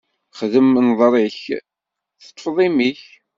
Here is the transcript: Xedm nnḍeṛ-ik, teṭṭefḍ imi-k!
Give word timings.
Xedm 0.37 0.67
nnḍeṛ-ik, 0.79 1.41
teṭṭefḍ 2.23 2.57
imi-k! 2.67 3.01